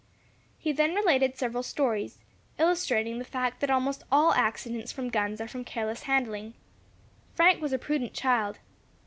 [0.57, 2.17] He then related several stories,
[2.57, 6.55] illustrating the fact that almost all accidents from guns are from careless handling.
[7.35, 8.57] Frank was a prudent child.